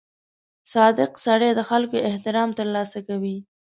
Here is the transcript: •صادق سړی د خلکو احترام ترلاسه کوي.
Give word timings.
•صادق 0.73 1.11
سړی 1.25 1.51
د 1.55 1.61
خلکو 1.69 1.97
احترام 2.09 2.49
ترلاسه 2.59 2.99
کوي. 3.07 3.37